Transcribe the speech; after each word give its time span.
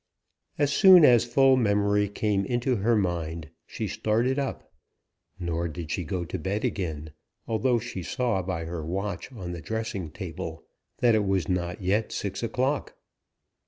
As 0.57 0.73
soon 0.73 1.05
as 1.05 1.25
full 1.25 1.55
memory 1.55 2.09
came 2.09 2.43
into 2.45 2.77
her 2.77 2.95
mind, 2.95 3.51
she 3.67 3.87
started 3.87 4.39
up; 4.39 4.73
nor 5.37 5.67
did 5.67 5.91
she 5.91 6.03
go 6.03 6.25
to 6.25 6.39
bed 6.39 6.65
again, 6.65 7.11
although 7.47 7.77
she 7.77 8.01
saw 8.01 8.41
by 8.41 8.65
her 8.65 8.83
watch 8.83 9.31
on 9.31 9.51
the 9.51 9.61
dressing 9.61 10.09
table 10.09 10.63
that 11.01 11.13
it 11.13 11.23
was 11.27 11.47
not 11.47 11.83
yet 11.83 12.11
six 12.11 12.41
o'clock. 12.41 12.95